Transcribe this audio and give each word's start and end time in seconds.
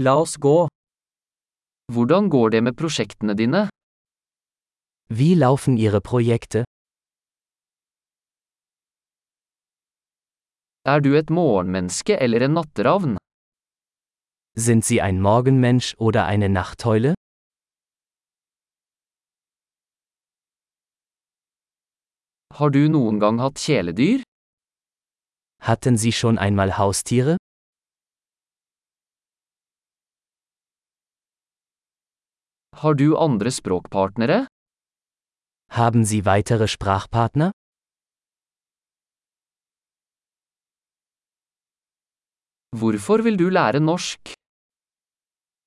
La 0.00 0.12
oss 0.14 0.36
gå. 0.38 0.68
Hvordan 1.92 2.28
går 2.30 2.50
det 2.54 2.60
med 2.62 2.76
prosjektene 2.78 3.34
dine? 3.34 3.62
Wie 5.10 5.34
laufen 5.34 5.74
Ihre 5.76 6.00
Projekte? 6.00 6.62
Er 10.84 11.00
du 11.00 11.16
et 11.18 11.30
morgenmenneske 11.30 12.14
eller 12.14 12.46
en 12.46 12.54
natteravn? 12.54 13.16
Sind 14.54 14.84
Sie 14.84 15.00
ein 15.02 15.20
Morgenmensch 15.20 15.96
oder 15.98 16.26
eine 16.26 16.48
Nachteule? 16.48 17.14
Har 22.54 22.70
du 22.70 22.88
noen 22.88 23.18
gang 23.18 23.40
hatt 23.40 23.58
kjæledyr? 23.58 24.22
Hatten 25.62 25.98
Sie 25.98 26.12
schon 26.12 26.38
einmal 26.38 26.78
Haustiere? 26.78 27.36
Har 32.82 32.94
du 32.94 33.16
andre 33.18 33.50
språkpartnere? 33.50 34.46
Haben 35.78 36.04
Sie 36.04 36.24
weitere 36.24 36.68
Sprachpartner? 36.68 37.50
Hvorfor 42.80 43.24
vil 43.26 43.36
du 43.40 43.48
lære 43.58 43.80
norsk? 43.80 44.20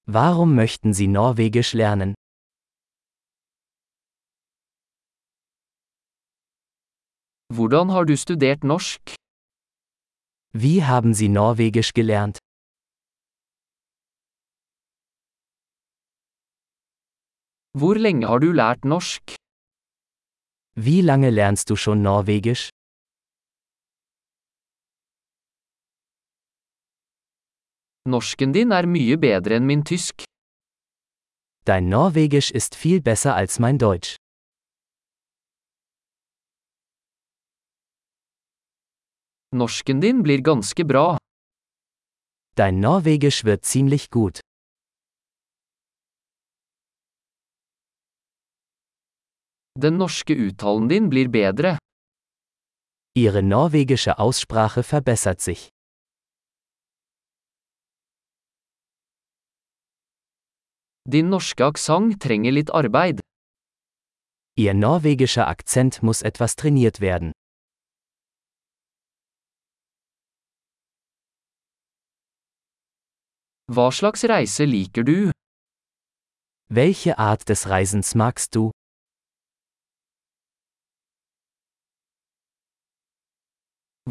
Warum 0.08 0.56
möchten 0.56 0.94
Sie 0.94 1.08
Norwegisch 1.08 1.74
lernen? 1.74 2.14
Hvordan 7.56 7.90
har 7.90 8.06
du 8.06 8.16
studert 8.18 8.64
norsk? 8.64 9.02
Wie 10.54 10.84
haben 10.84 11.14
Sie 11.14 11.30
Norwegisch 11.30 11.92
gelernt? 11.94 12.41
Hvor 17.80 17.96
lenge 17.96 18.28
har 18.28 18.40
du 18.44 18.52
lært 18.52 18.84
norsk? 18.84 19.32
Wie 20.76 21.02
lange 21.02 21.30
lernst 21.32 21.70
du 21.70 21.76
schon 21.76 22.02
Norwegisch? 22.04 22.68
Norsken 28.12 28.52
din 28.52 28.72
er 28.76 28.88
mye 28.96 29.16
bedre 29.16 29.56
enn 29.56 29.70
min 29.70 29.86
tysk. 29.88 30.26
Dein 31.64 31.88
Norwegisch 31.88 32.52
ist 32.52 32.76
viel 32.76 33.00
besser 33.00 33.36
als 33.36 33.60
mein 33.60 33.78
Deutsch. 33.78 34.18
Norsken 39.56 40.02
din 40.02 40.24
blir 40.24 40.42
ganske 40.42 40.84
bra. 40.84 41.18
Dein 42.56 42.80
Norwegisch 42.82 43.46
wird 43.46 43.64
ziemlich 43.64 44.10
gut. 44.10 44.42
Den 49.84 49.98
norske 49.98 50.36
uttalen 50.48 50.88
din 50.90 51.10
blir 51.10 51.28
bedre. 51.34 51.78
Ihre 53.18 53.42
norwegische 53.42 54.20
Aussprache 54.20 54.84
verbessert 54.84 55.42
sich. 55.42 55.70
Din 61.14 61.30
norske 61.30 61.66
aksent 61.66 62.22
trenger 62.22 62.52
litt 62.52 62.70
arbeid. 62.70 63.20
Ihr 64.56 64.74
norwegischer 64.74 65.48
Akzent 65.48 66.04
muss 66.04 66.22
etwas 66.22 66.56
trainiert 66.56 67.02
werden. 67.02 67.32
Hva 73.74 73.90
slags 73.92 74.24
reise 74.30 74.66
liker 74.66 75.04
du? 75.04 75.32
Welche 76.70 77.18
Art 77.18 77.50
des 77.50 77.68
Reisens 77.68 78.14
magst 78.16 78.54
du? 78.56 78.72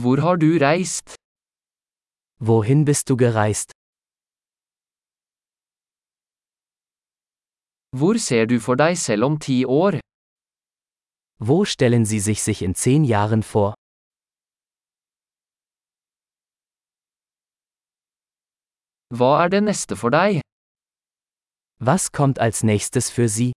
Hvor 0.02 0.18
har 0.24 0.36
du 0.36 0.50
reist? 0.66 1.08
Wohin 2.48 2.84
bist 2.88 3.08
du 3.10 3.16
gereist? 3.16 3.70
Hvor 7.98 8.16
ser 8.26 8.44
du 8.46 8.56
for 8.66 8.76
deg 8.82 8.94
selv 8.98 9.24
om 9.28 9.34
ti 9.46 9.58
år? 9.64 9.98
Wo 11.48 11.64
stellen 11.72 12.04
Sie 12.06 12.20
sich 12.28 12.40
sich 12.42 12.62
in 12.62 12.74
zehn 12.74 13.04
Jahren 13.04 13.42
vor? 13.42 13.74
Hva 19.16 19.30
er 19.44 19.48
det 19.54 19.62
neste 19.68 19.96
for 20.02 20.10
deg? 20.10 20.40
Was 21.90 22.12
kommt 22.12 22.38
als 22.38 22.62
nächstes 22.62 23.10
für 23.10 23.28
Sie? 23.28 23.52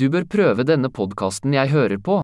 Du 0.00 0.08
bør 0.10 0.24
prøve 0.26 0.64
denne 0.66 0.88
podkasten 0.90 1.52
jeg 1.54 1.70
hører 1.70 2.00
på. 2.02 2.16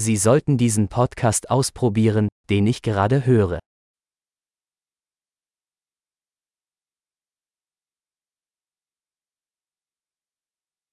Sie 0.00 0.16
sollten 0.16 0.56
diesen 0.56 0.88
Podcast 0.88 1.44
ausprobieren, 1.50 2.28
den 2.48 2.66
ich 2.66 2.80
gerade 2.80 3.20
höre. 3.26 3.58